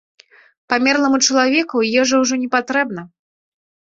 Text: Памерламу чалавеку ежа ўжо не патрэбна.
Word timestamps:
Памерламу 0.71 1.19
чалавеку 1.25 1.77
ежа 2.03 2.15
ўжо 2.23 2.35
не 2.45 2.49
патрэбна. 2.57 3.01